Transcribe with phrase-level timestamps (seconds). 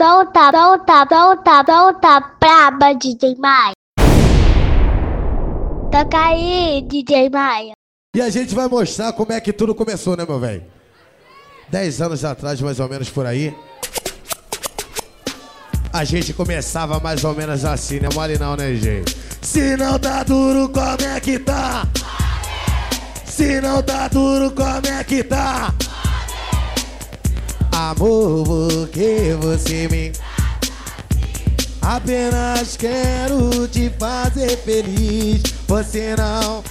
[0.00, 3.74] Solta, solta, solta, solta, braba, DJ Maia.
[5.92, 7.74] Toca aí, DJ Maia.
[8.16, 10.64] E a gente vai mostrar como é que tudo começou, né, meu velho?
[11.68, 13.54] Dez anos atrás, mais ou menos por aí.
[15.92, 18.08] A gente começava mais ou menos assim, né?
[18.14, 19.14] Mole não, né, gente?
[19.42, 21.86] Se não tá duro, como é que tá?
[23.26, 25.74] Se não tá duro, como é que tá?
[27.88, 30.12] Amor, porque você me.
[31.80, 35.42] Apenas quero te fazer feliz.
[35.66, 36.62] Você não.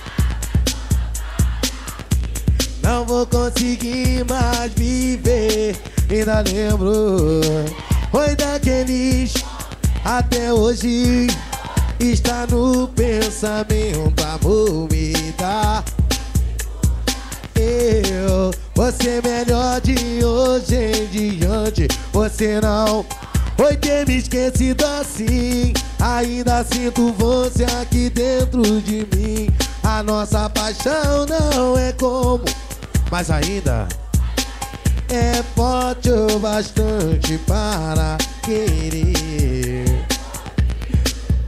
[2.84, 5.76] Não vou conseguir mais viver.
[6.12, 7.42] Ainda lembro.
[8.12, 9.34] Foi daqueles.
[10.06, 11.26] Até hoje.
[12.00, 14.24] Está no pensamento.
[14.24, 15.84] Amor, me dá.
[17.60, 21.88] Eu, você melhor de hoje em diante.
[22.14, 23.06] Você não
[23.58, 25.74] foi ter me esquecido assim.
[26.00, 29.50] Ainda sinto você aqui dentro de mim.
[29.84, 32.46] A nossa paixão não é como,
[33.12, 33.88] mas ainda
[35.10, 40.06] é forte o bastante para querer.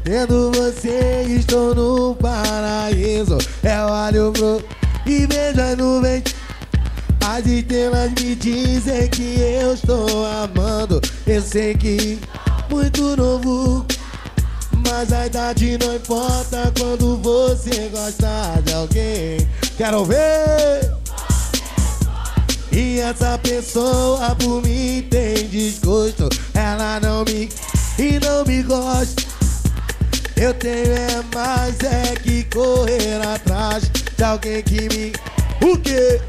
[0.03, 3.38] Tendo você, estou no paraíso.
[3.64, 4.62] Eu olho pro
[5.06, 6.24] e vejo as nuvens.
[7.24, 11.00] As estrelas me dizem que eu estou amando.
[11.28, 12.20] Eu sei que
[12.70, 13.86] muito novo,
[14.88, 19.48] mas a idade não importa quando você gosta de alguém.
[19.78, 20.92] Quero ver.
[22.72, 26.30] E essa pessoa por mim tem desgosto.
[26.54, 27.50] Ela não me
[28.00, 29.31] e não me gosta.
[30.42, 33.84] Eu tenho é mais é que correr atrás
[34.17, 35.14] de alguém que me.
[35.64, 36.20] O quê?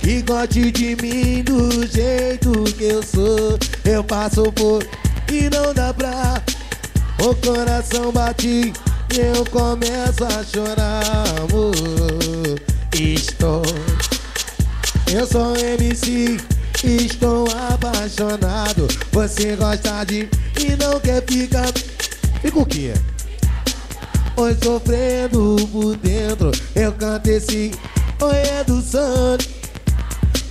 [0.00, 3.58] Que goste de mim do jeito que eu sou.
[3.86, 4.86] Eu passo por
[5.32, 6.42] e não dá pra.
[7.18, 8.74] O coração bate
[9.10, 11.74] e eu começo a chorar, amor.
[12.92, 13.62] Estou.
[15.10, 16.36] Eu sou MC,
[16.84, 18.86] estou apaixonado.
[19.12, 20.28] Você gosta de
[20.60, 21.72] e não quer ficar.
[22.44, 22.92] Fica o quê?
[24.36, 27.70] Oi, sofrendo por dentro, eu canto esse
[28.20, 29.48] Oi, é do sangue.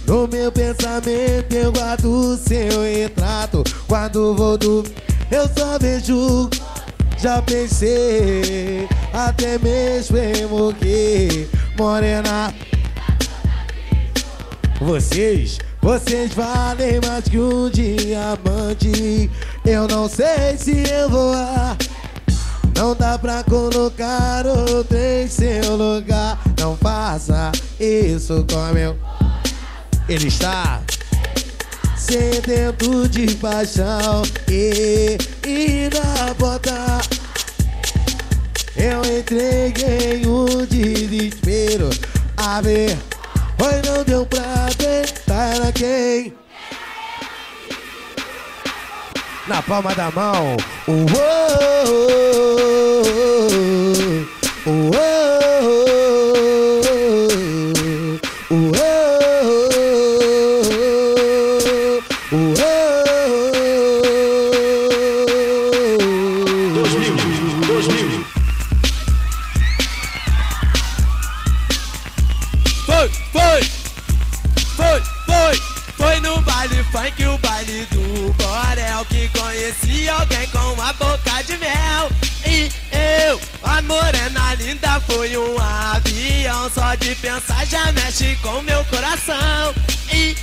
[0.07, 3.63] No meu pensamento eu guardo seu retrato.
[3.87, 4.91] Quando vou dormir,
[5.29, 6.49] eu só vejo.
[7.19, 12.51] Já pensei até mesmo em morrer, morena.
[14.81, 19.29] Vocês, vocês valem mais que um diamante.
[19.65, 21.35] Eu não sei se eu vou.
[22.73, 26.39] Não dá pra colocar outro em seu lugar.
[26.57, 28.97] Não faça isso com meu.
[30.07, 30.81] Ele está
[31.97, 37.01] sedento de paixão e, e na bota.
[38.77, 41.89] Eu entreguei um desespero.
[42.37, 42.97] A ver,
[43.61, 46.33] oi, não deu pra tentar quem?
[49.47, 50.57] Na palma da mão.
[50.87, 51.03] Uou,
[54.65, 54.92] uou,
[79.63, 82.09] conheci alguém com a boca de mel.
[82.45, 86.69] E eu, a morena linda, foi um avião.
[86.69, 89.73] Só de pensar já mexe com meu coração.
[90.11, 90.35] E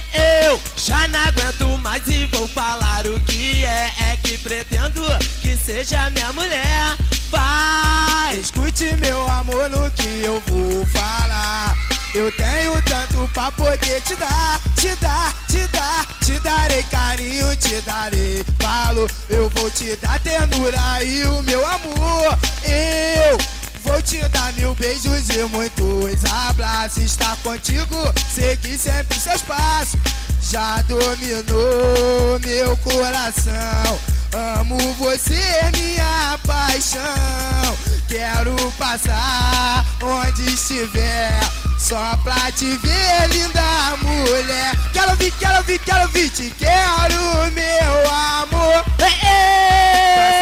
[0.46, 3.92] eu já não aguento mais e vou falar o que é.
[4.10, 5.02] É que pretendo
[5.42, 6.96] que seja minha mulher.
[7.30, 11.76] Vai, escute meu amor no que eu vou falar.
[12.14, 17.80] Eu tenho tanto pra poder te dar, te dar, te dar, te darei carinho, te
[17.80, 19.08] darei falo.
[19.28, 22.38] Eu vou te dar ternura e o meu amor.
[22.62, 23.38] Eu
[23.82, 27.02] vou te dar mil beijos e muitos abraços.
[27.02, 27.96] Estar contigo,
[28.32, 29.98] seguir sempre seus passos.
[30.40, 33.98] Já dominou meu coração.
[34.32, 35.42] Amo você,
[35.76, 37.76] minha paixão.
[38.08, 41.69] Quero passar onde estiver.
[41.80, 44.76] Só pra te ver, linda mulher.
[44.92, 48.84] Quero ouvir, quero ouvir, quero ouvir, te quero, meu amor.
[48.98, 50.40] Ei, ei,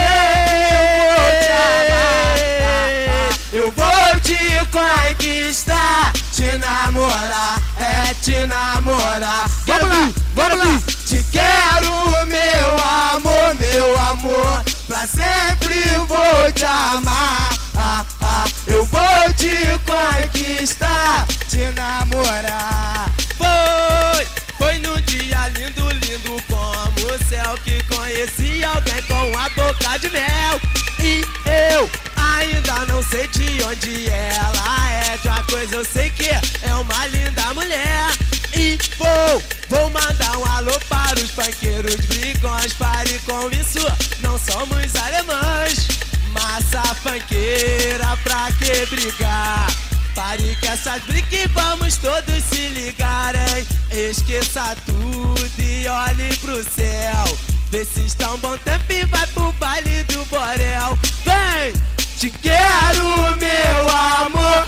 [1.00, 2.36] eu vou te amar.
[2.60, 2.74] Tá,
[3.06, 3.38] tá.
[3.52, 4.36] Eu vou te
[4.72, 6.12] conquistar.
[6.32, 9.48] Te namorar, é te namorar.
[9.66, 10.80] Vamos lá, vamos lá.
[11.06, 12.68] Te quero, meu
[13.14, 14.64] amor, meu amor.
[14.88, 17.57] Pra sempre vou te amar.
[17.90, 19.48] Ah, ah, eu vou te
[19.86, 23.10] conquistar, te namorar.
[23.38, 24.26] Foi,
[24.58, 30.10] foi num dia lindo, lindo como o céu que conheci alguém com a boca de
[30.10, 30.60] mel.
[31.00, 35.16] E eu ainda não sei de onde ela é.
[35.16, 38.10] De uma coisa eu sei que é uma linda mulher.
[38.54, 42.74] E vou, vou mandar um alô para os panqueiros brigões.
[42.74, 43.80] Pare com isso,
[44.20, 45.97] não somos alemães.
[46.50, 49.70] Massa fanqueira, pra que brigar?
[50.14, 53.66] Pare com essas brigas e vamos todos se ligarem.
[53.90, 57.38] Esqueça tudo e olhe pro céu.
[57.70, 60.98] Vê se está um bom tempo e vai pro baile do Borel.
[61.26, 61.74] Vem!
[62.18, 64.66] Te quero, meu amor.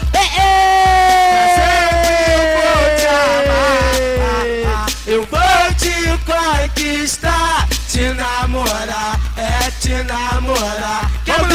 [5.06, 11.10] Eu vou te conquistar, te namorar, é te namorar.
[11.24, 11.49] Quero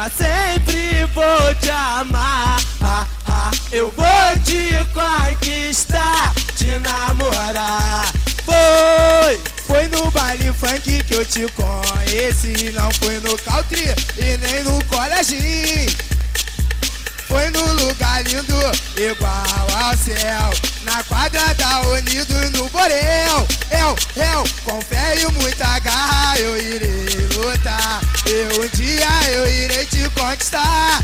[0.00, 2.58] Pra sempre vou te amar.
[2.80, 4.06] Ah, ah, eu vou
[4.46, 8.10] te conquistar, te namorar.
[8.46, 12.72] Foi, foi no baile funk que eu te conheci.
[12.72, 15.36] Não foi no country e nem no colégio.
[17.40, 18.54] Foi no lugar lindo,
[18.98, 20.50] igual ao céu.
[20.82, 23.48] Na quadra da Unidos no Borel.
[23.70, 28.02] Eu, eu, com fé e muita garra, eu irei lutar.
[28.26, 31.02] E um dia eu irei te conquistar.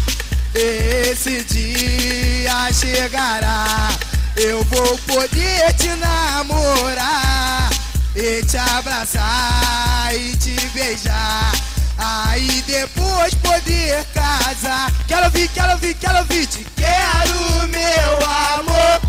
[0.55, 3.89] Esse dia chegará.
[4.37, 7.71] Eu vou poder te namorar.
[8.15, 11.53] E te abraçar e te beijar.
[11.99, 14.93] Aí depois poder casar.
[15.09, 16.47] Quero ouvir, quero ouvir, quero ouvir.
[16.47, 19.01] Te quero, meu amor.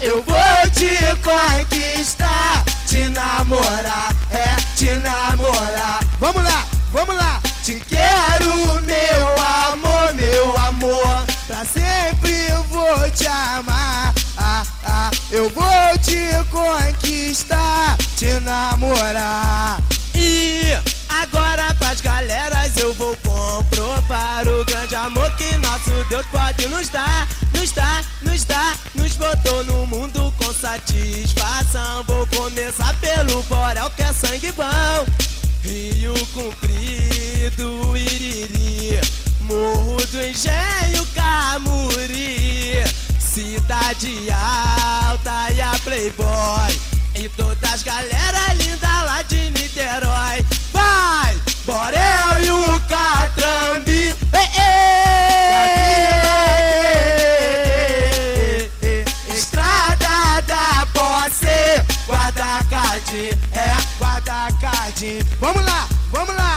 [0.00, 6.00] Eu vou te conquistar, te namorar, é te namorar.
[6.18, 7.40] Vamos lá, vamos lá.
[7.62, 11.26] Te quero, meu amor, meu amor.
[11.46, 14.14] Pra sempre eu vou te amar.
[14.88, 19.82] Ah, eu vou te conquistar, te namorar.
[20.14, 20.62] E
[21.08, 27.26] agora pras galeras eu vou comprovar o grande amor que nosso Deus pode nos dar,
[27.52, 32.04] nos dar, nos dar, nos botou no mundo com satisfação.
[32.04, 35.06] Vou começar pelo Borel que é sangue bom.
[35.62, 39.00] Rio Comprido, Iriri,
[39.40, 42.84] Morro do Engenho, Camuri,
[43.36, 46.80] Cidade Alta e a Playboy.
[47.14, 50.42] E todas as galera linda lá de Niterói.
[50.72, 51.36] Vai,
[51.66, 54.16] Borel e o Catrambi.
[59.28, 65.26] Estrada da Posse, guarda card, é guarda card.
[65.38, 66.55] Vamos lá, vamos lá.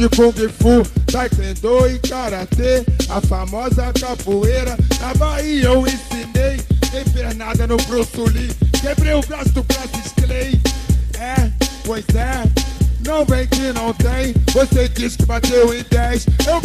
[0.00, 2.86] De Kung Fu, Taekwondo e Karatê.
[3.10, 6.58] A famosa capoeira, na Bahia eu ensinei.
[6.90, 10.58] Tem pernada no Bruce Lee, quebrei o braço do Francis Clay.
[11.18, 11.50] É,
[11.84, 12.42] pois é,
[13.06, 14.34] não vem que não tem.
[14.54, 16.60] Você diz que bateu em 10, eu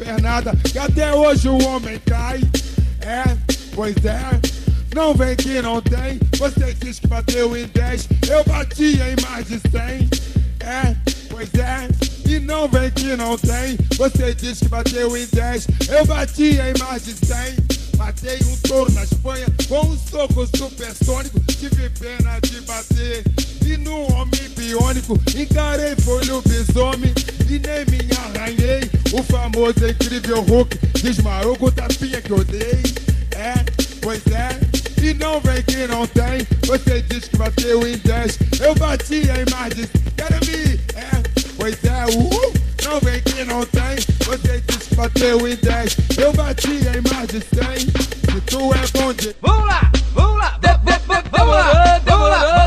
[0.00, 2.40] tantas pernadas que até hoje o homem cai.
[3.00, 3.22] É,
[3.74, 4.20] pois é.
[4.94, 6.18] Não vem que não tem.
[6.36, 10.08] Você diz que bateu em 10, eu bati em mais de 100.
[10.60, 10.96] É,
[11.28, 11.88] pois é.
[12.28, 13.78] E não vem que não tem.
[13.96, 17.79] Você diz que bateu em 10, eu bati em mais de 100.
[18.00, 21.38] Matei um touro na Espanha com um soco supersônico.
[21.40, 23.22] Tive pena de bater.
[23.62, 27.12] E no homem biônico, encarei foi lobisomem.
[27.46, 28.90] E nem me arranhei.
[29.12, 32.80] O famoso incrível Hulk desmarou com tapinha que eu dei.
[33.32, 33.52] É,
[34.00, 34.58] pois é.
[35.06, 36.46] E não vem que não tem.
[36.66, 38.38] Você diz que bateu em 10.
[38.60, 39.86] Eu bati em mais de.
[40.16, 40.80] Quero me.
[40.96, 41.22] É,
[41.54, 42.06] pois é.
[42.16, 43.96] Uh, não vem que não tem.
[44.26, 45.96] Você diz que bateu em 10.
[46.18, 47.78] Eu bati em mais de 100.
[47.78, 49.34] Se tu é bom de.
[49.40, 50.58] Vamos lá, vamos lá,
[51.30, 52.59] vamos lá, vamos lá,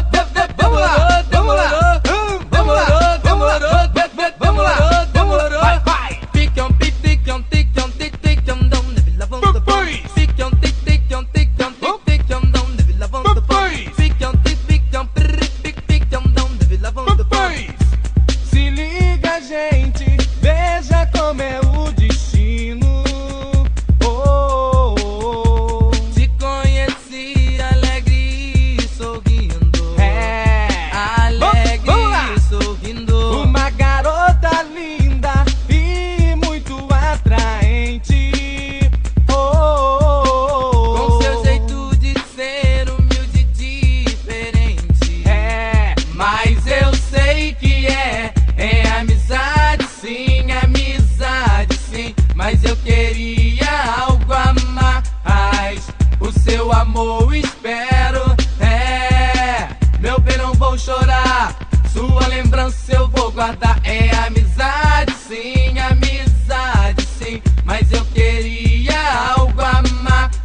[60.63, 61.55] vou chorar.
[61.91, 63.79] Sua lembrança eu vou guardar.
[63.83, 67.41] É amizade sim, amizade sim.
[67.65, 69.83] Mas eu queria algo a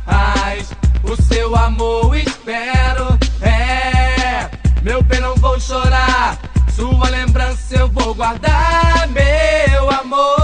[0.07, 0.71] mais.
[1.05, 4.51] O seu amor espero, é.
[4.83, 6.37] Meu bem, não vou chorar.
[6.75, 10.38] Sua lembrança eu vou guardar, meu amor,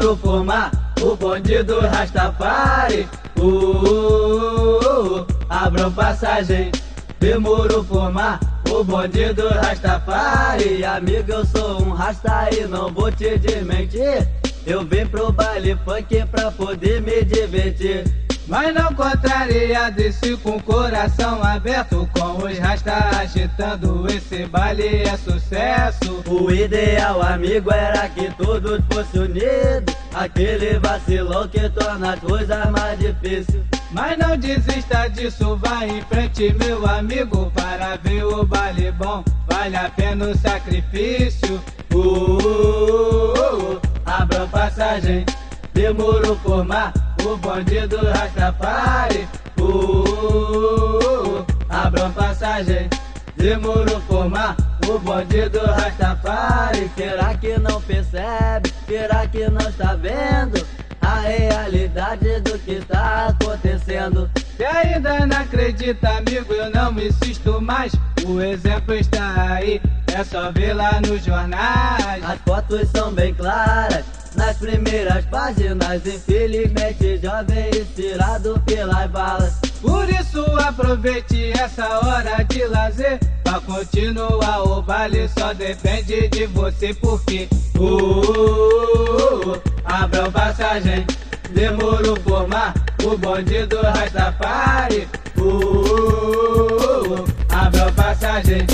[0.00, 0.70] demorou formar
[1.02, 3.06] o bonde do Rastafari.
[3.38, 6.72] Uh, abram passagem.
[7.18, 10.82] Demorou formar o bonde do Rastafari.
[10.84, 14.26] Amigo, eu sou um rasta e não vou te desmentir.
[14.66, 18.29] Eu vim pro baile funk pra poder me divertir.
[18.50, 25.16] Mas não contraria desse com o coração aberto Com os rastas agitando esse baile é
[25.16, 26.20] sucesso.
[26.26, 29.94] O ideal, amigo, era que todos fossem unidos.
[30.12, 33.62] Aquele vacilão que torna as coisas mais difíceis.
[33.92, 39.76] Mas não desista disso, vai em frente meu amigo Para ver o baile bom, vale
[39.76, 41.62] a pena o sacrifício.
[41.92, 43.80] Uh, uh, uh, uh.
[44.04, 45.24] Abram passagem,
[45.72, 46.92] demorou formar
[47.24, 49.28] o bonde do Rastafari.
[49.58, 52.88] Uh, uh, uh, abram passagem,
[53.36, 54.56] demorou formar
[54.88, 56.90] o bonde do Rastafari.
[56.96, 58.72] Será que não percebe?
[58.86, 60.66] Será que não está vendo?
[61.00, 64.30] A realidade do que está acontecendo.
[64.56, 67.92] Se ainda não acredita, amigo, eu não insisto mais.
[68.26, 69.80] O exemplo está aí,
[70.14, 72.22] é só ver lá nos jornais.
[72.22, 76.06] As fotos são bem claras nas primeiras páginas.
[76.06, 79.54] Infelizmente, jovem inspirado pelas balas.
[79.82, 83.20] Por isso, aproveite essa hora de lazer.
[83.44, 87.48] Pra continuar o baile, só depende de você, porque.
[87.76, 91.06] Uh, uh, uh, abram passagem,
[91.50, 92.74] demorou formar
[93.04, 95.08] o bonde do Rastafari.
[95.36, 98.66] Uh, uh, uh, abram passagem,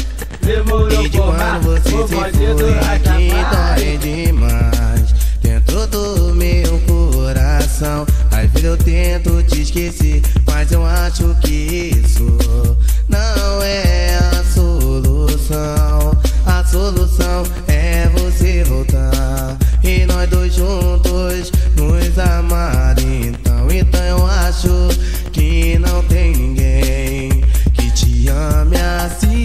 [0.42, 3.98] demorou formar o bonde do Rastafari.
[3.98, 4.75] demais dentro
[5.86, 8.06] do meu coração.
[8.30, 12.36] Às vezes eu tento te esquecer, mas eu acho que isso
[13.08, 16.16] não é a solução.
[16.44, 22.96] A solução é você voltar e nós dois juntos nos amar.
[22.98, 24.88] Então, então eu acho
[25.32, 27.30] que não tem ninguém
[27.74, 29.35] que te ame assim,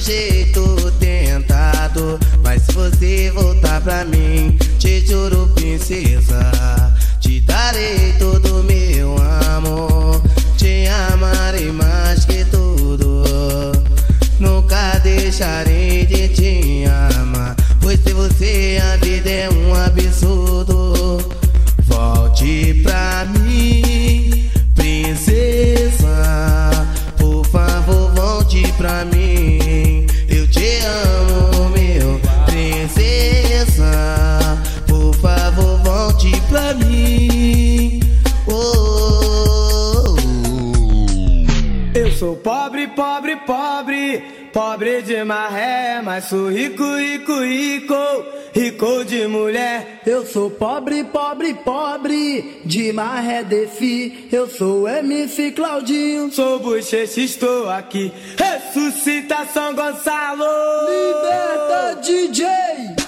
[0.00, 2.18] jeito tentado.
[2.42, 6.79] Mas se você voltar pra mim, te juro, princesa.
[45.02, 50.00] De maré, mas sou rico, rico, rico, rico de mulher.
[50.06, 54.28] Eu sou pobre, pobre, pobre, de maré defi.
[54.30, 56.30] Eu sou MC Claudinho.
[56.30, 58.12] Sou bochecha, estou aqui.
[58.36, 60.44] Ressuscita São Gonçalo.
[60.88, 62.99] Liberta DJ.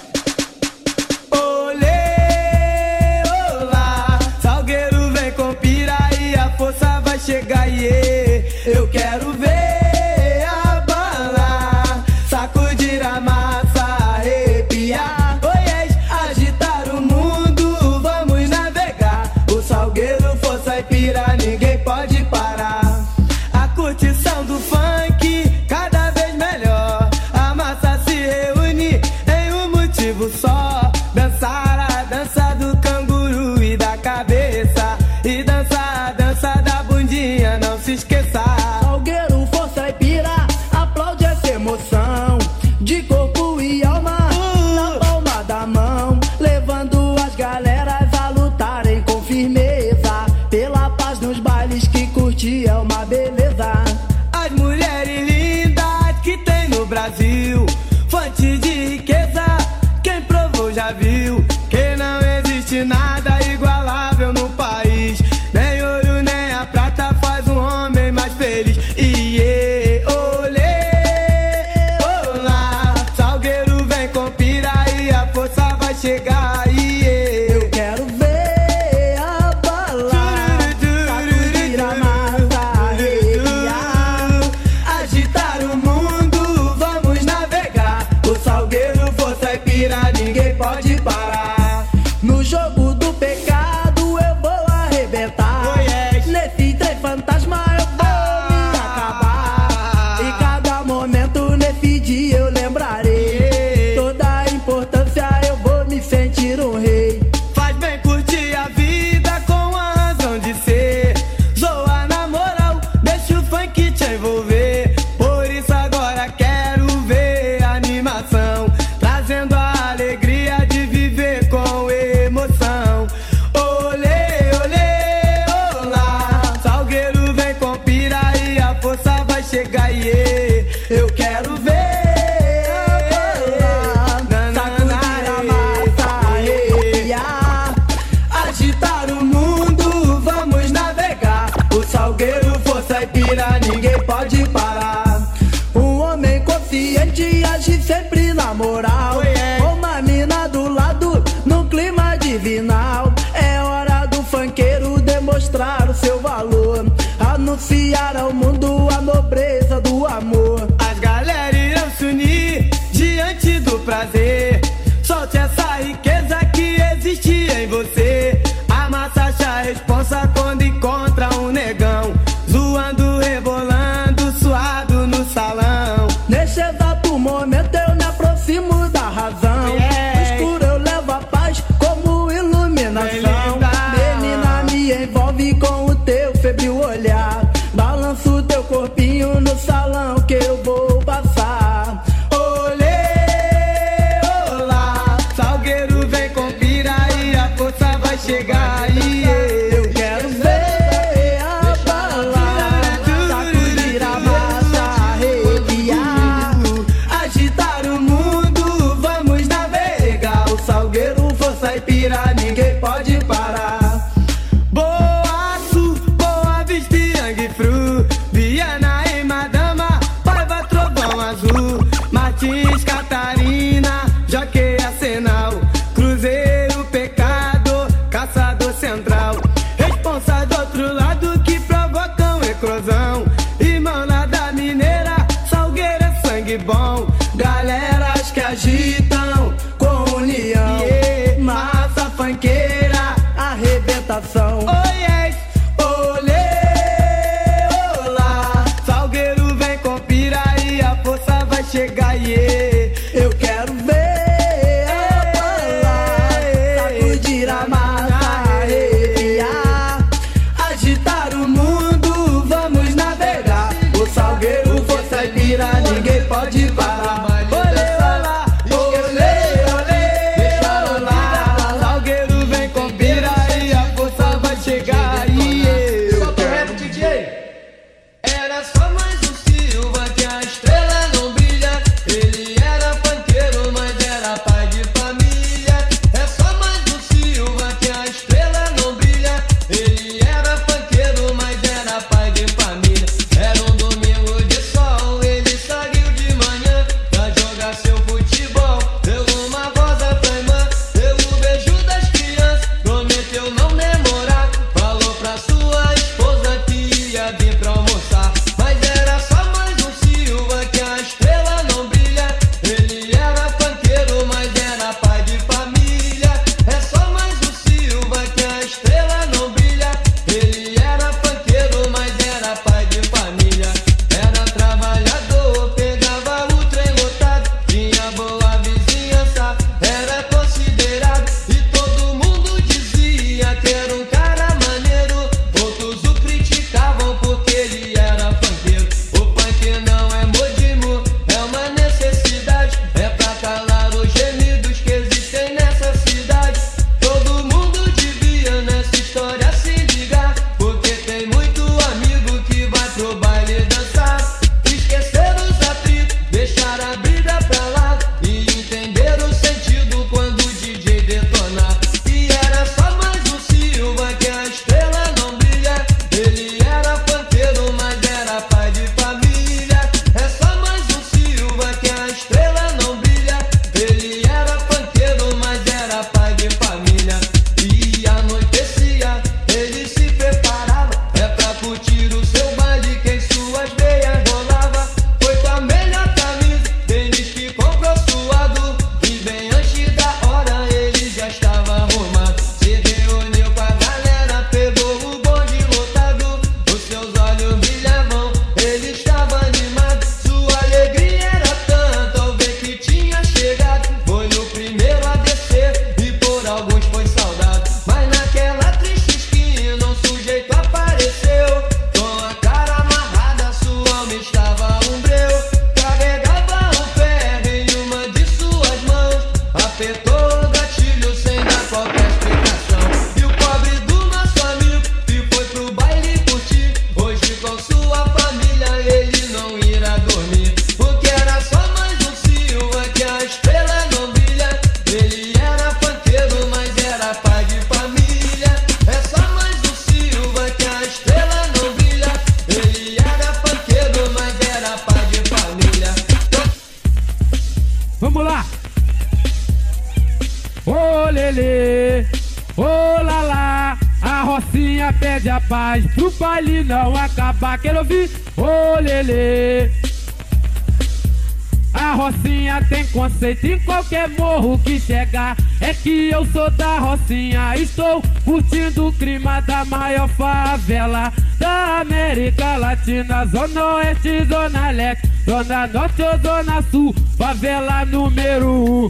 [470.63, 473.25] Favela da América Latina.
[473.25, 478.89] Zona Oeste, Zona Leste, Zona Norte ou Zona Sul, favela número um.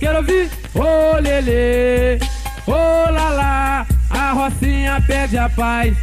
[0.00, 2.18] Quero ouvir, ô lelê,
[2.66, 5.94] ô lá lá, a Rocinha pede a paz.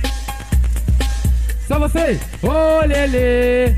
[1.68, 3.76] Só vocês, ô lelê.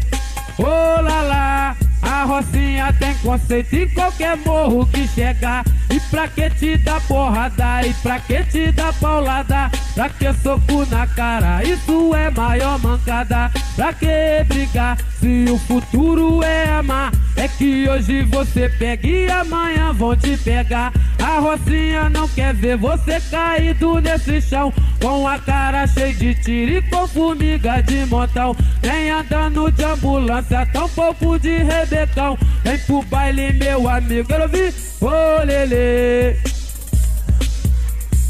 [0.60, 5.64] Ô lá lá, a Rocinha tem conceito em qualquer morro que chegar.
[5.90, 7.86] E pra que te dá porrada?
[7.86, 9.72] E pra que te dá paulada?
[9.94, 11.64] Pra que soco na cara?
[11.64, 13.52] Isso é maior mancada.
[13.76, 14.98] Pra que brigar?
[15.20, 20.92] Se o futuro é amar, é que hoje você pega e amanhã vão te pegar.
[21.24, 24.74] A Rocinha não quer ver você caído nesse chão.
[25.00, 28.56] Com a cara cheia de tiro e com formiga de montão.
[28.82, 32.38] Nem andando de ambulância, tão pouco de rebecão.
[32.64, 34.28] Vem pro baile, meu amigo.
[34.28, 36.53] Quero ouvir, ô lelê.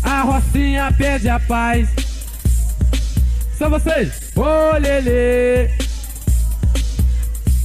[0.04, 1.90] A Rocinha pede a paz.
[3.58, 5.70] São vocês, ô lelê.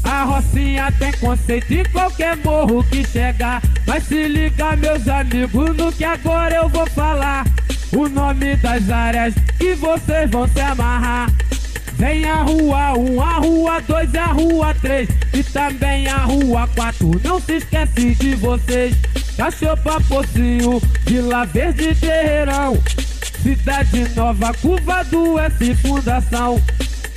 [0.04, 3.62] A Rocinha tem conceito em qualquer morro que chegar.
[3.86, 7.44] Mas se liga, meus amigos, no que agora eu vou falar.
[7.92, 11.30] O nome das áreas que vocês vão se amarrar.
[11.94, 17.20] Vem a rua 1, a rua 2 a rua 3 e também a rua 4.
[17.24, 18.94] Não se esquece de vocês.
[19.38, 22.76] Cachopa Pocinho, Vila Verde Terreirão.
[23.40, 26.60] Cidade Nova, Curva do S Fundação.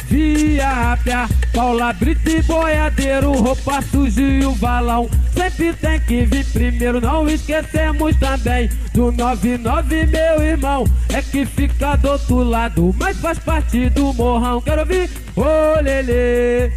[0.04, 5.10] Via Rápia, Paula Brito e Boiadeiro, roupa suja e o balão.
[5.34, 10.86] Sempre tem que vir primeiro, não esquecemos também do 99, meu irmão.
[11.10, 14.62] É que fica do outro lado, mas faz parte do morrão.
[14.62, 16.72] Quero ouvir, ô lelê.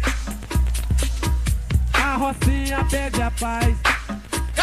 [1.93, 3.75] A Rocinha pede a paz.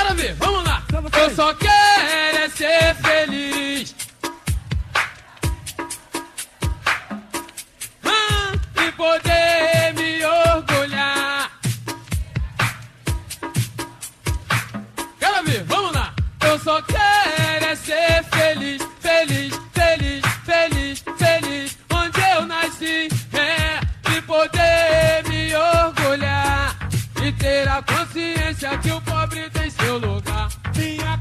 [0.02, 0.82] Quero ver, vamos lá.
[1.16, 3.94] Eu só quero é ser feliz.
[8.04, 8.52] Ah,
[8.84, 9.41] e poder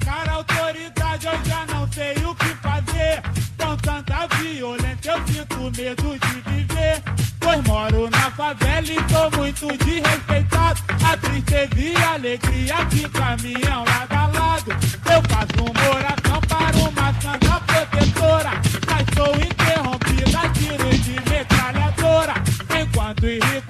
[0.06, 3.22] cara, autoridade, eu já não sei o que fazer.
[3.58, 7.02] Com tanta violência, eu sinto medo de viver.
[7.40, 10.82] Pois moro na favela e tô muito desrespeitado.
[11.04, 14.71] A tristeza e a alegria que caminham lado a lado.
[14.71, 18.52] Eu faço uma oração para uma santa protetora.
[18.88, 22.34] Mas sou interrompida a tiros de metralhadora.
[22.82, 23.61] Enquanto os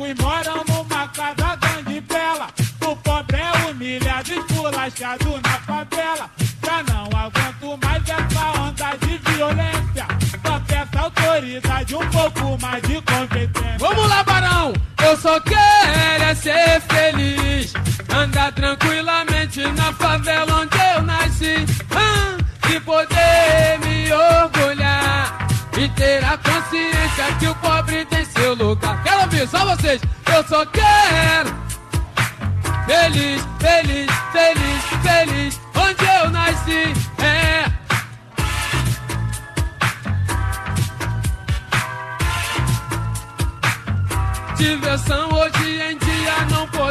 [4.92, 6.30] esculachado na favela.
[6.64, 10.08] Já não aguento mais essa onda de violência.
[10.46, 13.78] Só peço autoridade, um pouco mais de competência.
[13.80, 14.74] Vamos lá, Barão!
[15.04, 17.74] Eu só quero é ser feliz.
[18.14, 21.66] Andar tranquilamente na favela onde eu nasci.
[21.96, 22.38] Ah,
[22.70, 25.48] e poder me orgulhar.
[25.78, 29.02] E ter a consciência que o pobre tem seu lugar.
[29.04, 30.02] Quero ouvir, só vocês.
[30.34, 31.62] Eu só quero.
[32.86, 33.42] Feliz,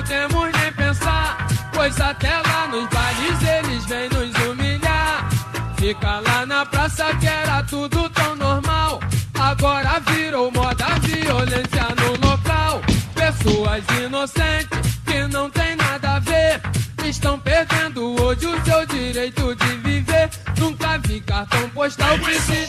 [0.01, 1.47] podemos nem pensar.
[1.75, 5.29] Pois até lá nos bailes eles vêm nos humilhar.
[5.77, 9.01] Fica lá na praça que era tudo tão normal.
[9.39, 12.81] Agora virou moda violência no local.
[13.15, 16.61] Pessoas inocentes que não tem nada a ver.
[17.05, 20.31] Estão perdendo hoje o seu direito de viver.
[20.59, 22.67] Nunca vi cartão postal que se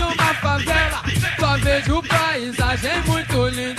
[0.00, 1.02] uma favela.
[1.38, 3.75] Só vejo paisagem muito linda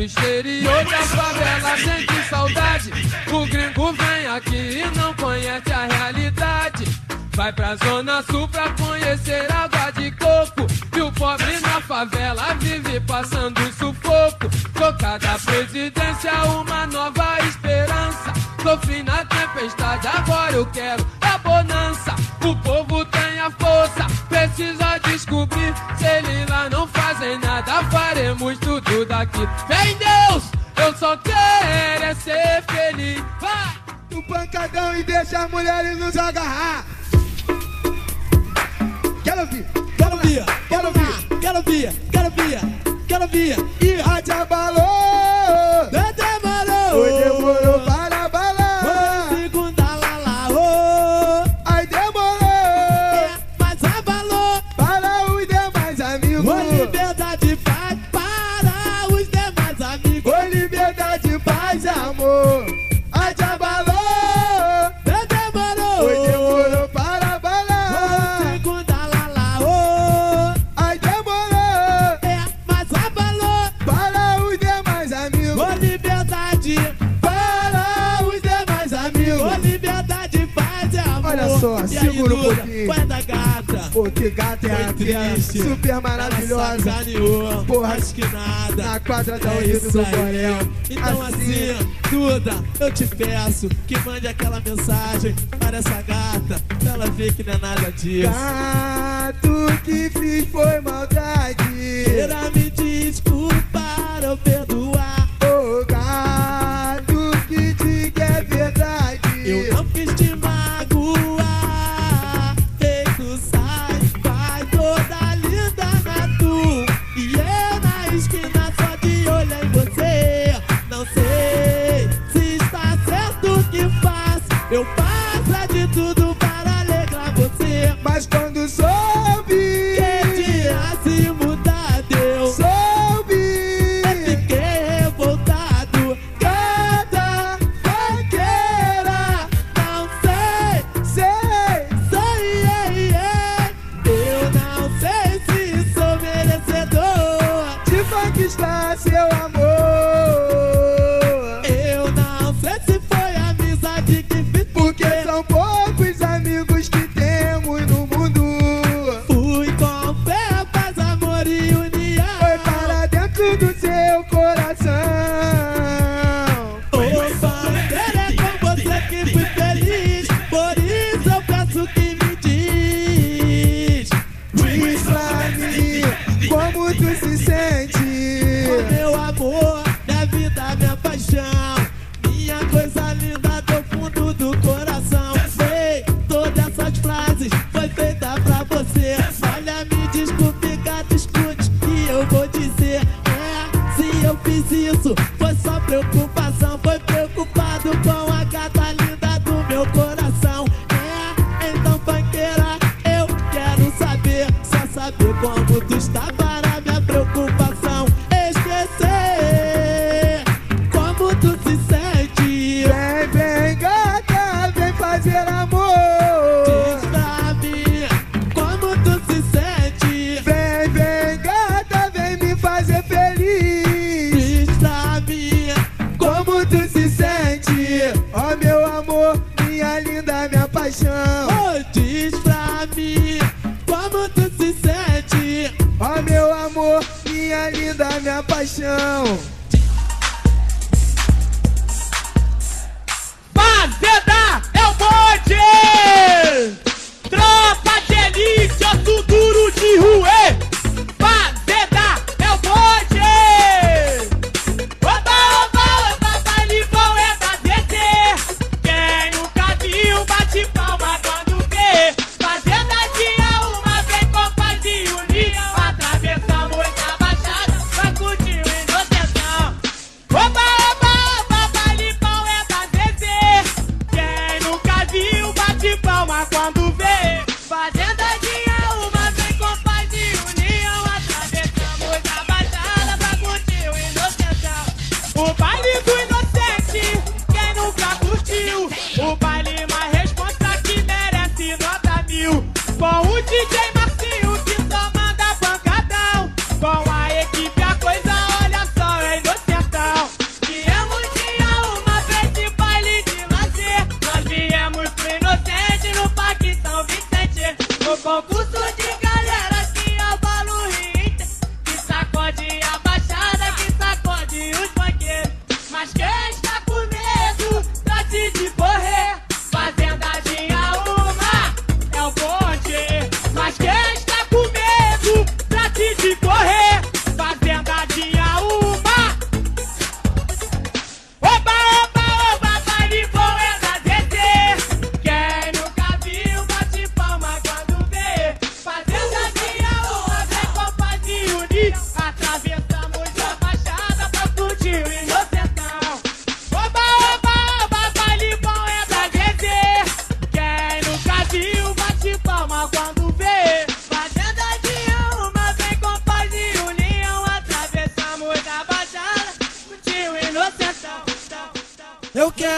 [0.00, 2.90] pro exterior da favela sente saudade.
[3.32, 6.84] O gringo vem aqui e não conhece a realidade.
[7.34, 10.66] Vai pra zona sul pra conhecer água de coco.
[10.96, 14.48] E o pobre na favela vive passando sufoco.
[14.74, 18.32] Tocada presidência, uma nova esperança.
[18.62, 22.14] Sofri na tempestade, agora eu quero a bonança.
[22.44, 23.04] O povo
[23.52, 24.06] força.
[24.28, 27.82] Precisa descobrir se ele lá não fazem nada.
[27.90, 29.46] Faremos tudo daqui.
[29.68, 30.44] Vem Deus,
[30.84, 33.22] eu só quero é ser feliz.
[33.40, 33.80] Vai!
[34.12, 36.84] O pancadão e deixa as mulheres nos agarrar.
[39.22, 42.60] Quero ouvir, quero ouvir, quero ouvir, quero ouvir, quero ouvir,
[43.06, 43.56] quero ouvir.
[43.80, 44.99] E rádio abalou.
[82.20, 83.06] segura um pouquinho.
[83.06, 83.90] Da gata.
[83.92, 86.78] Porque gata é a triste, super maravilhosa.
[86.78, 88.82] Sacaneou, Porra, acho que nada.
[88.82, 90.68] Na quadra da é do Borel.
[90.88, 96.60] Então assim, assim, Duda, eu te peço que mande aquela mensagem para essa gata.
[96.78, 98.30] Pra ela ver que não é nada disso.
[98.30, 102.04] Gato que fiz foi maldade.
[102.04, 104.69] Queira me desculpar, eu perdi.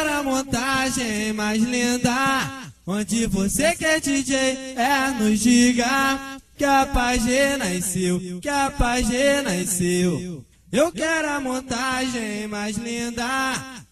[0.03, 2.71] Panca montagem mais linda.
[2.87, 4.37] Onde você quer DJ
[4.77, 10.45] é nos diga que a página nasceu, que a página nasceu.
[10.73, 13.25] Eu quero a montagem mais linda.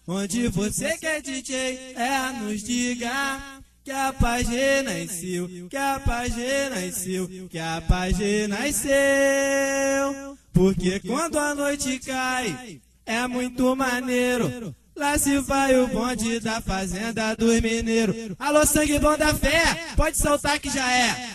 [0.06, 7.28] Onde você quer DJ é nos diga que a página nasceu, que a página nasceu,
[7.48, 10.36] que a página nasceu.
[10.52, 14.74] Porque quando a noite cai, é muito maneiro.
[14.96, 18.14] Lá se vai o bonde da fazenda dos mineiros.
[18.38, 21.30] Alô, sangue bom da fé, pode soltar que já é.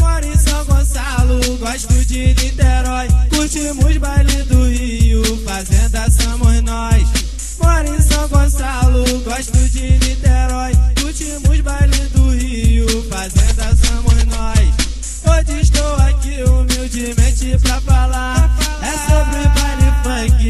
[0.00, 3.08] Moro em São Gonçalo, gosto de Niterói.
[3.30, 7.02] Curtimos baile do Rio, fazenda somos nós.
[7.62, 10.72] Moro em São Gonçalo, gosto de Niterói.
[11.00, 14.70] Curtimos baile do Rio, fazenda somos nós.
[15.26, 18.39] Hoje estou aqui humildemente pra falar.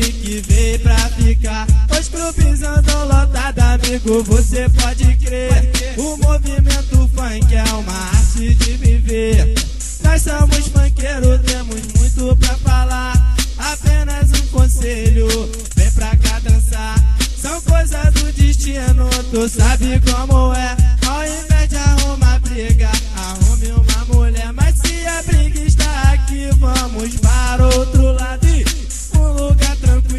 [0.00, 1.66] Funk que veio pra ficar.
[1.98, 5.70] Os clubes andam lotados, amigo, você pode crer.
[5.98, 9.54] O movimento funk é uma arte de viver.
[10.02, 13.36] Nós somos funkeiros, temos muito pra falar.
[13.58, 15.28] Apenas um conselho,
[15.76, 16.94] vem pra cá dançar.
[17.36, 20.76] São coisas do destino, tu sabe como é.
[21.06, 24.52] Ao invés de arrumar briga, arrume uma mulher.
[24.52, 28.39] Mas se a briga está aqui, vamos para outro lado.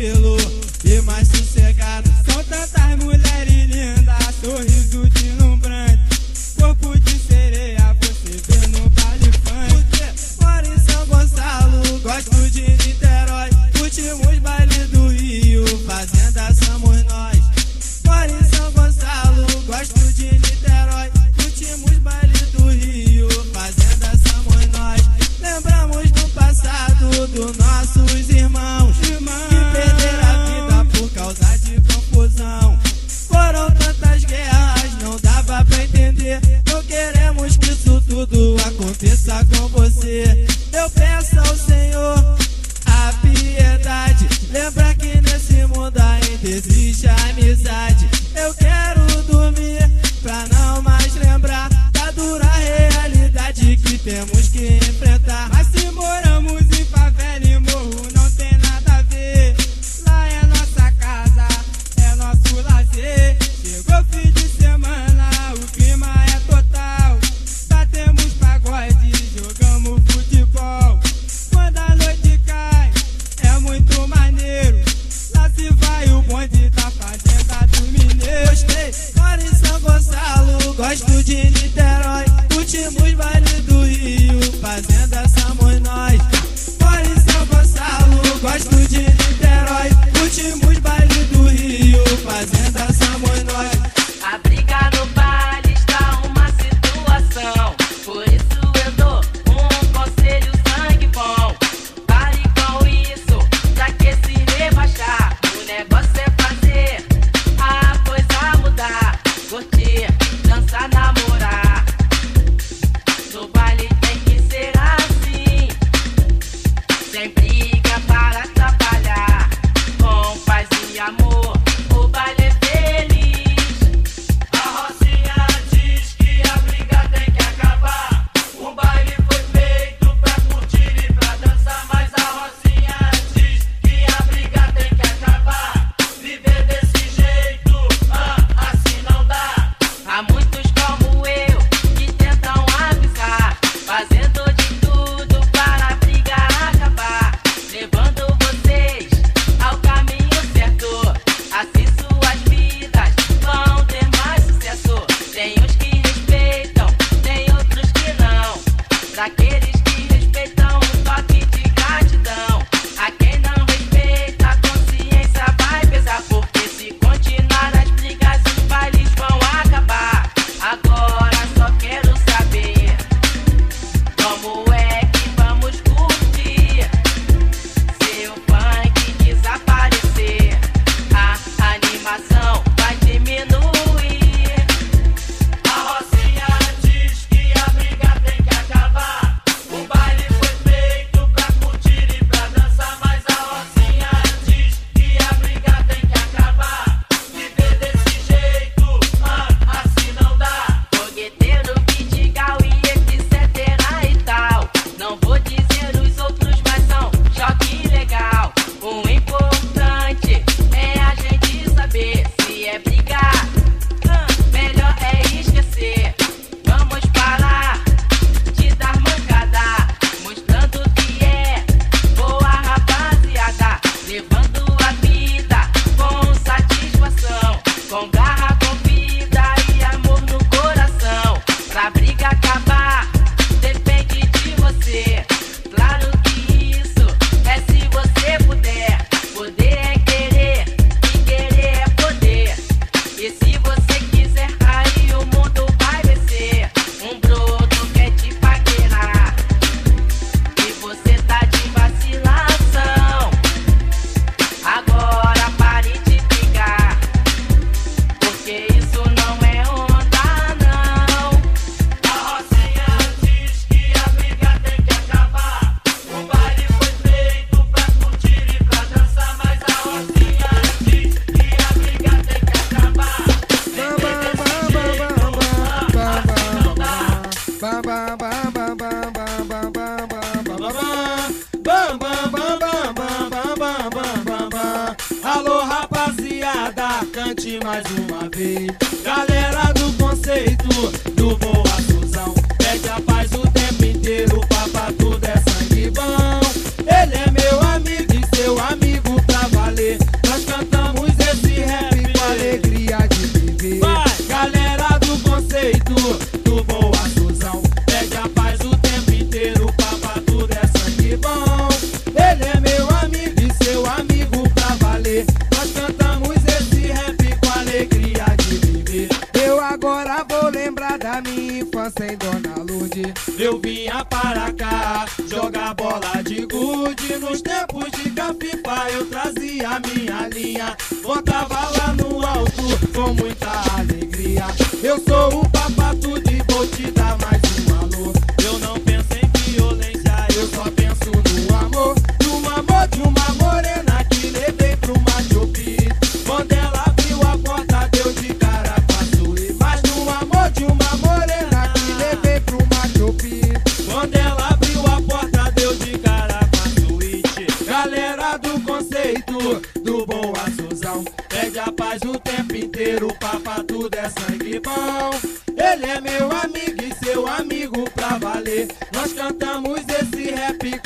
[0.01, 0.35] Tranquilo
[0.83, 2.09] e mais sossegado.
[2.25, 6.19] São tantas mulheres lindas, sorriso deslumbrante.
[6.59, 10.41] Corpo de sereia, você vê no baile funk.
[10.41, 13.49] Moro em São Gonçalo, gosto de Niterói.
[13.77, 14.40] Curtimos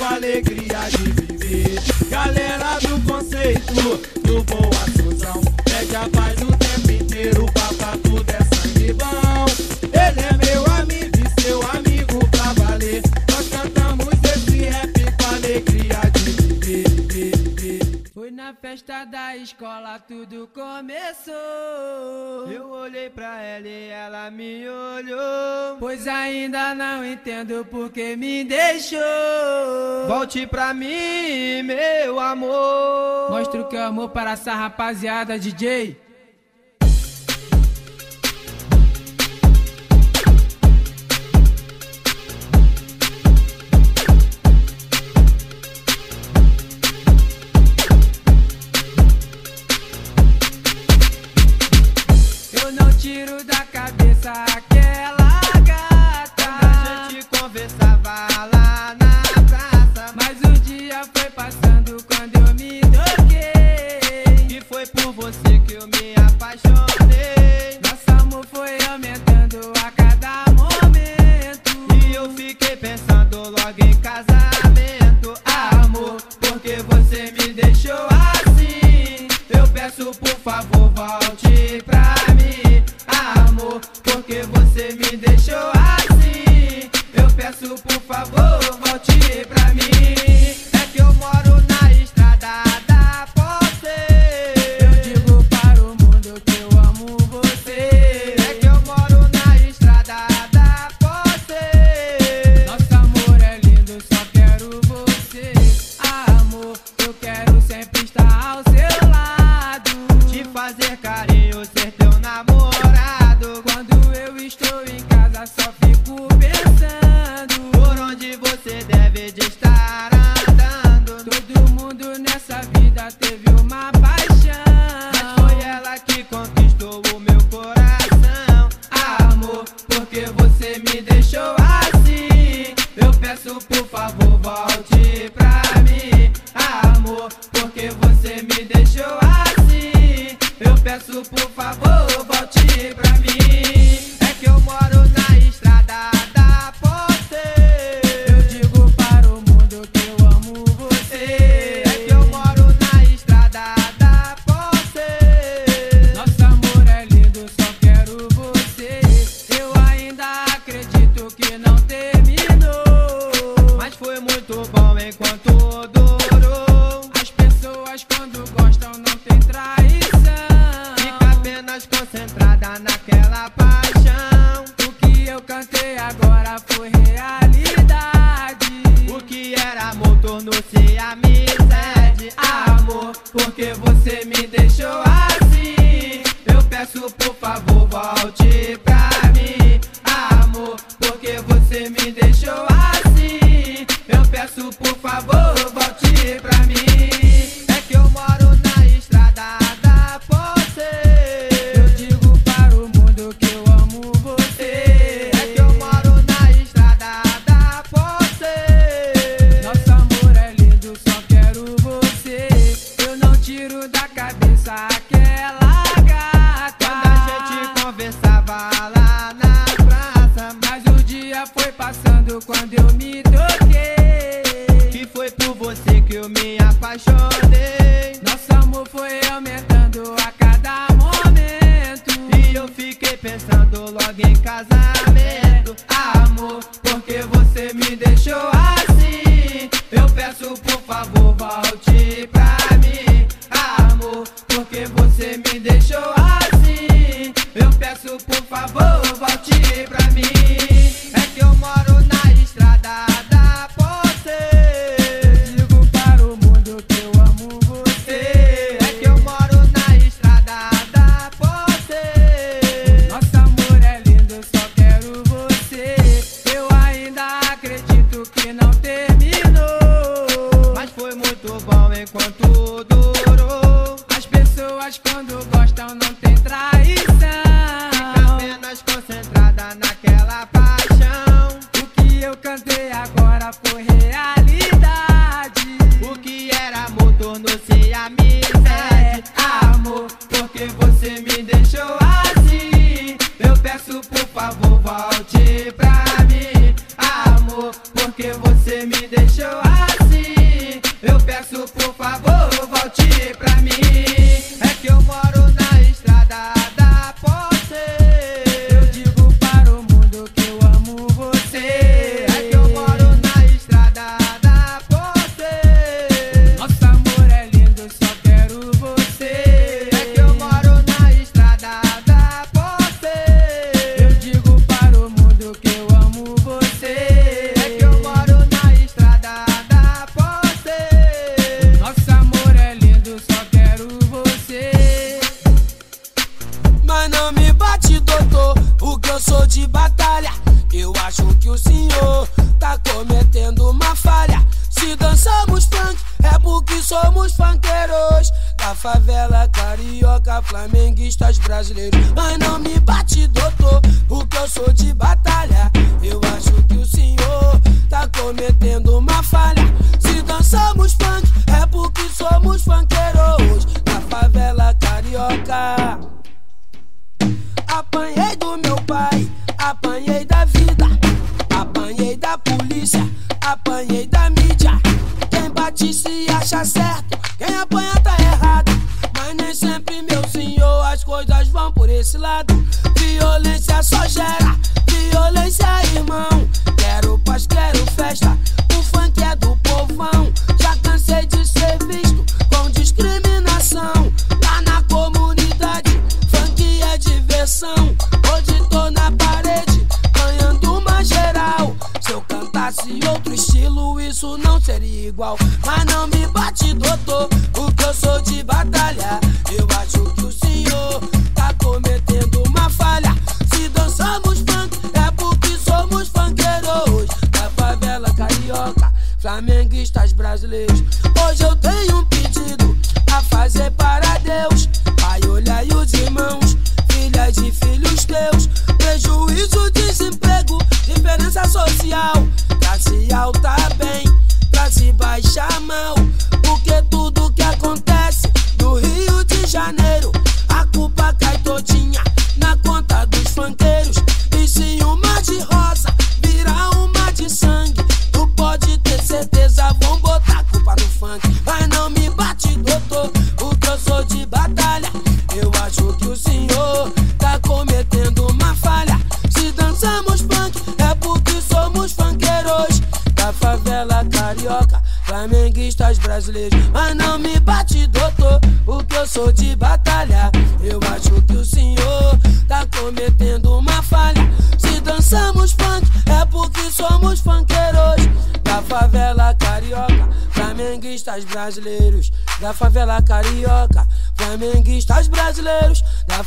[0.09, 1.81] alegria de viver.
[2.09, 3.73] Galera do conceito
[4.21, 5.54] do Boa Suzão.
[18.85, 21.33] da escola tudo começou.
[22.51, 25.77] Eu olhei pra ela e ela me olhou.
[25.79, 28.99] Pois ainda não entendo por que me deixou.
[30.07, 33.31] Volte pra mim, meu amor.
[33.31, 35.97] Mostra o que é amor para essa rapaziada, DJ.
[54.27, 54.94] I get.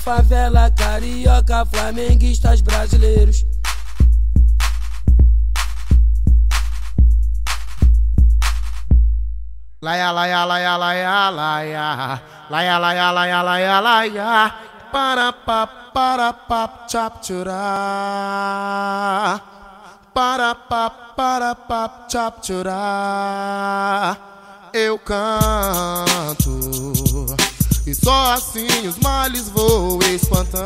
[0.08, 3.44] favela carioca, flamenguistas brasileiros.
[9.82, 12.22] Laia, laia, laia, laia, laia.
[12.48, 14.54] Laia, laia, laia, laia, laia.
[14.90, 17.58] Para, pa, para, pa, chap, churá.
[20.14, 24.16] Para, pa, para, pa, chap, churá.
[24.72, 26.48] Eu canto
[27.88, 30.60] e só assim os males vou espantando.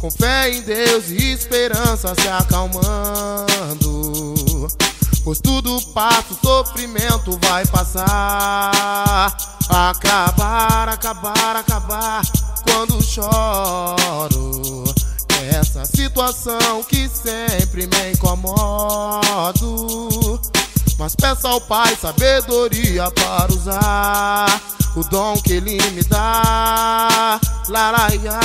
[0.00, 3.46] Com fé em Deus e esperança se acalmando.
[5.22, 9.36] Pois tudo passa, o sofrimento vai passar.
[9.68, 12.22] Acabar, acabar, acabar.
[12.64, 14.84] Quando choro,
[15.52, 19.60] essa situação que sempre me incomodo.
[21.00, 24.60] Mas peço ao Pai sabedoria para usar
[24.94, 27.40] o dom que Ele me dá.
[27.68, 28.38] Laraia,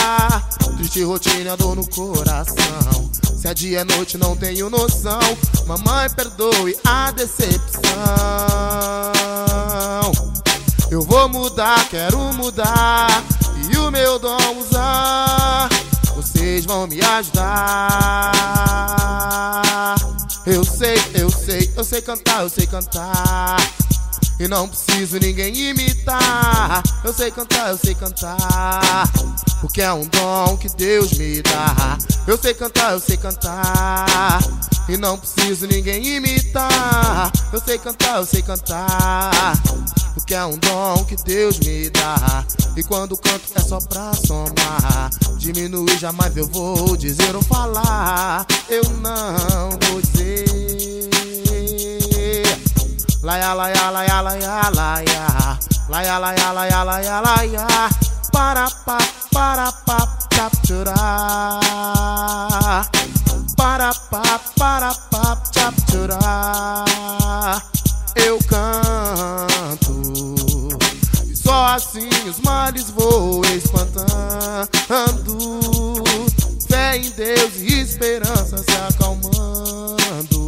[0.78, 3.12] triste rotina, dor no coração.
[3.36, 5.20] Se é dia é noite, não tenho noção.
[5.68, 7.84] Mamãe, perdoe a decepção.
[10.90, 13.22] Eu vou mudar, quero mudar.
[13.70, 15.68] E o meu dom usar.
[16.16, 18.32] Vocês vão me ajudar.
[20.46, 23.58] Eu sei, eu sei, eu sei cantar, eu sei cantar.
[24.40, 26.84] E não preciso ninguém imitar.
[27.04, 29.10] Eu sei cantar, eu sei cantar.
[29.62, 31.98] Porque é um dom que Deus me dá.
[32.28, 34.40] Eu sei cantar, eu sei cantar.
[34.90, 37.32] E não preciso ninguém imitar.
[37.54, 39.32] Eu sei cantar, eu sei cantar.
[40.14, 42.44] Porque é um dom que Deus me dá.
[42.76, 45.10] E quando canto é só pra somar.
[45.38, 48.46] Diminui, jamais eu vou dizer ou falar.
[48.68, 51.15] Eu não vou dizer.
[53.26, 55.58] Laia, laia, laia, laia, laia.
[55.90, 57.66] Laia, laia, laia, laia, laia.
[58.32, 59.00] Para, pa,
[59.34, 60.94] para, pa, capturar.
[63.58, 66.86] Para, pa, para, pa, capturar.
[68.16, 69.92] Eu canto.
[71.26, 74.20] E só assim os males vou espantando.
[76.70, 80.45] Fé em Deus e esperança se acalmando.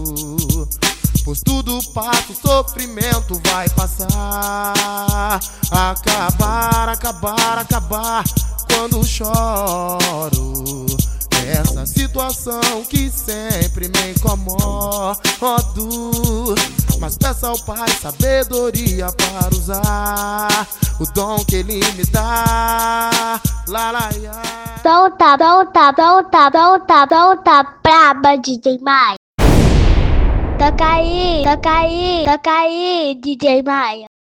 [1.28, 5.38] Pois tudo passa, o sofrimento vai passar.
[5.70, 8.24] Acabar, acabar, acabar.
[8.72, 10.86] Quando choro.
[11.46, 15.20] Essa situação que sempre me incomodo.
[16.98, 20.66] Mas peço ao Pai sabedoria para usar
[20.98, 23.42] o dom que Ele me dá.
[23.68, 24.32] Laraia.
[24.82, 29.27] Solta, solta, solta, solta, solta, braba, DJ Maia.
[30.58, 34.17] Toca aí, toca aí, toca aí, DJ Maia.